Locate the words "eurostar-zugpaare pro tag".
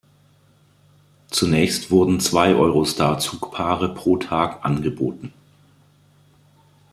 2.55-4.65